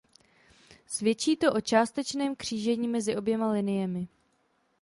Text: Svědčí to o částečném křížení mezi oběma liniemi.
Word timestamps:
Svědčí 0.87 1.35
to 1.37 1.53
o 1.53 1.61
částečném 1.61 2.35
křížení 2.35 2.87
mezi 2.87 3.15
oběma 3.15 3.51
liniemi. 3.51 4.07